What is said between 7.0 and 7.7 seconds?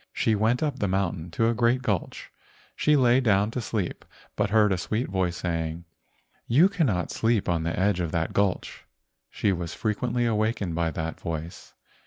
sleep on